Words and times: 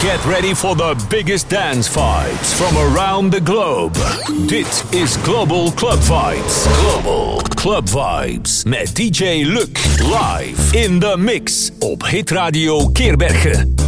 Get 0.00 0.24
ready 0.24 0.54
for 0.54 0.76
the 0.76 0.94
biggest 1.08 1.48
dance 1.48 1.88
vibes 1.88 2.54
from 2.54 2.76
around 2.76 3.32
the 3.32 3.40
globe. 3.40 3.94
Dit 4.46 4.84
is 4.90 5.16
Global 5.22 5.72
Club 5.72 5.98
Vibes. 5.98 6.66
Global 6.80 7.40
Club 7.54 7.88
Vibes 7.88 8.64
met 8.64 8.94
DJ 8.94 9.44
Luc 9.44 9.78
live 10.00 10.72
in 10.72 10.98
the 11.00 11.16
mix 11.16 11.70
op 11.78 12.06
Hit 12.06 12.30
Radio 12.30 12.88
Keerbergen. 12.88 13.87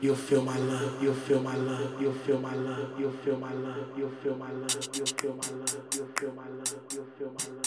You'll 0.00 0.16
feel 0.16 0.42
my 0.42 0.58
love, 0.58 1.02
you'll 1.02 1.14
feel 1.14 1.40
my 1.40 1.56
love, 1.56 2.00
you'll 2.00 2.12
feel 2.12 2.38
my 2.40 2.54
love, 2.54 2.98
you'll 2.98 3.12
feel 3.12 3.36
my 3.36 3.52
love, 3.52 3.88
you'll 3.96 4.10
feel 4.22 4.36
my 4.36 4.50
love, 4.50 4.88
you'll 4.94 5.06
feel 5.06 5.34
my 5.34 5.50
love, 5.50 5.86
you'll 5.94 6.08
feel 6.16 6.32
my 6.32 6.48
love, 6.48 6.80
you'll 6.92 7.06
feel 7.18 7.32
my 7.38 7.46
love, 7.56 7.63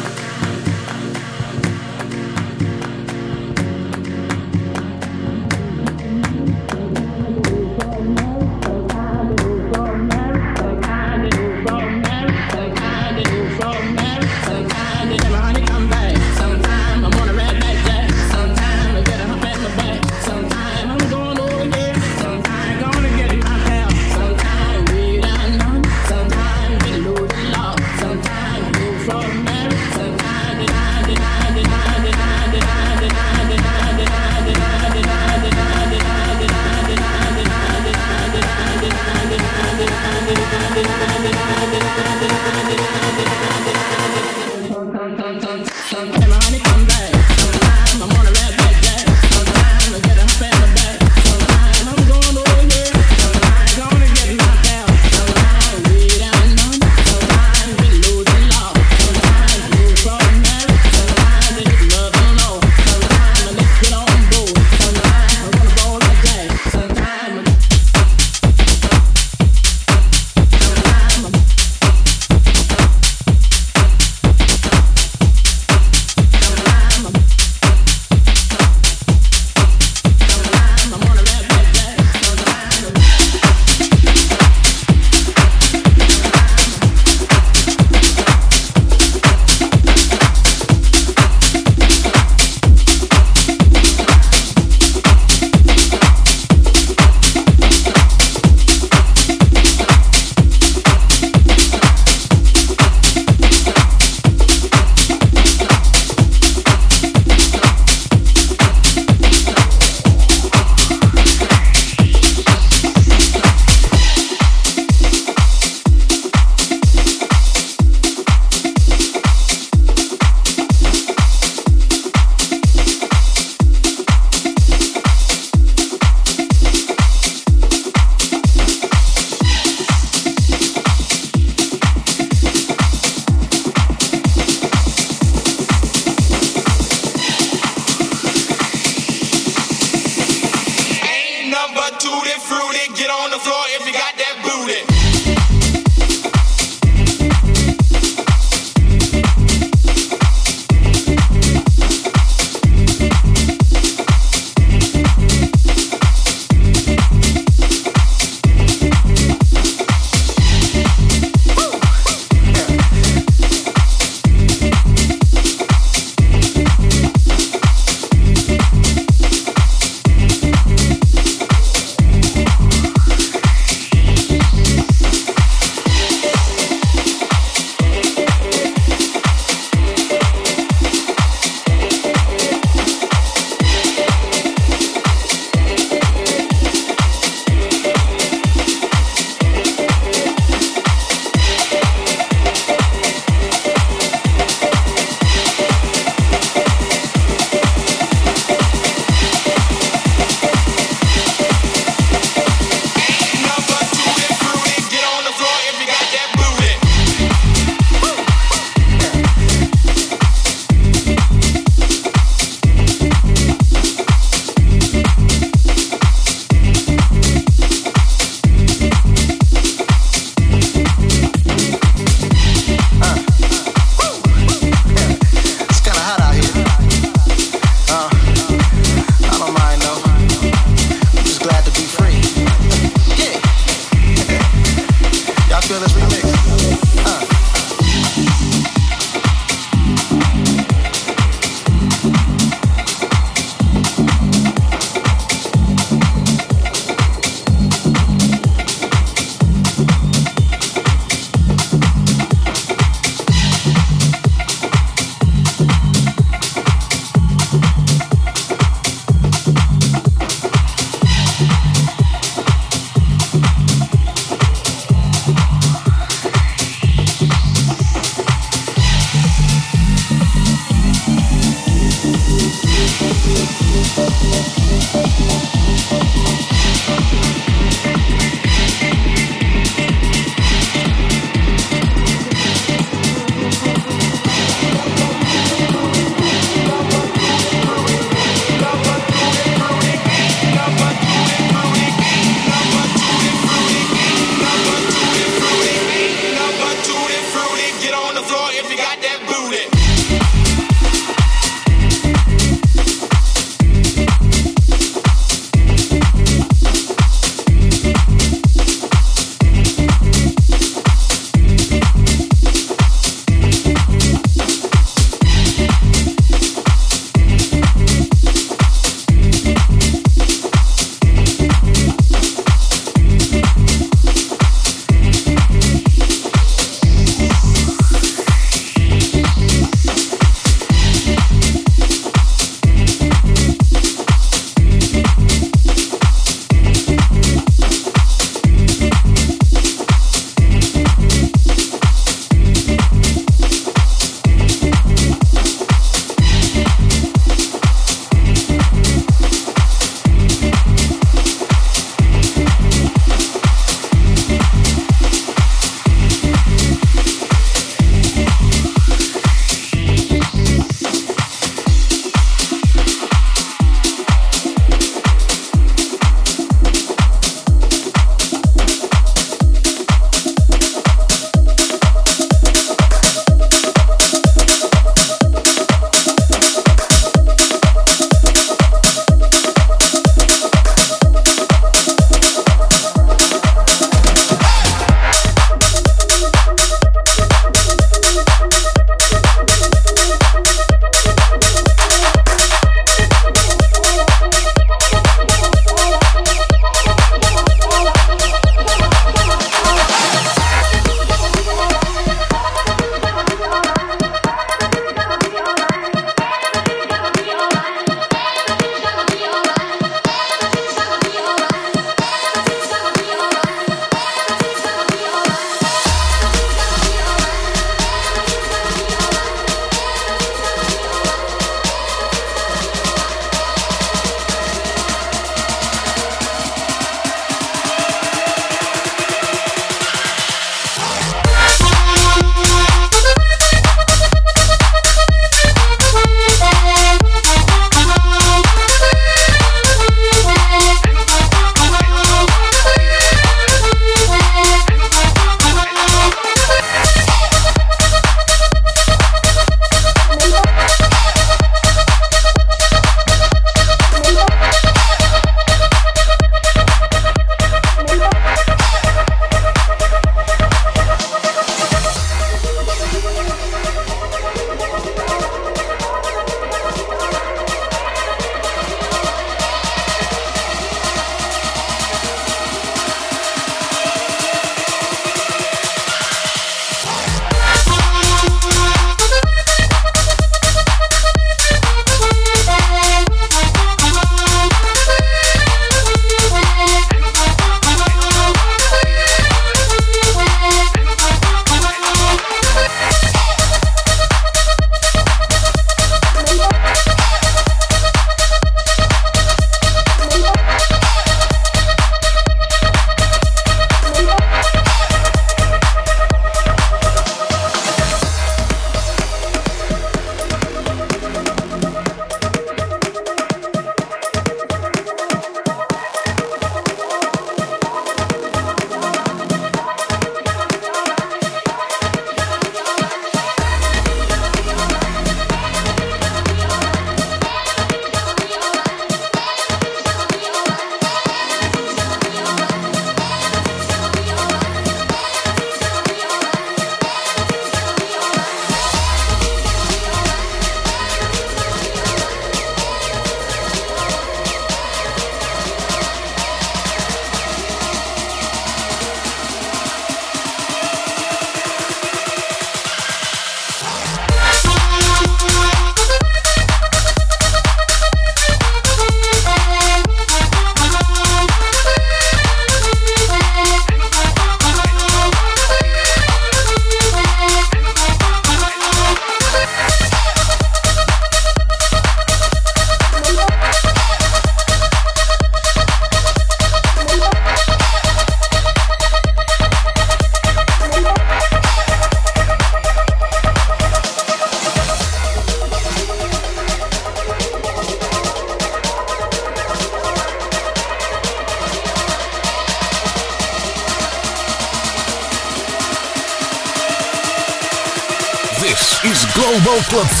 Club 599.71 600.00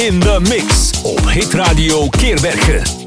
in 0.00 0.20
the 0.20 0.40
mix 0.40 0.90
op 1.02 1.30
Hit 1.30 1.54
Radio 1.54 2.08
Keerbergen. 2.08 2.99